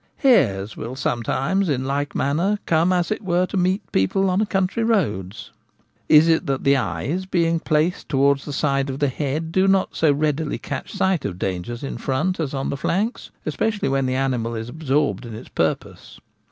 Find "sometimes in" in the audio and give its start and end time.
0.95-1.85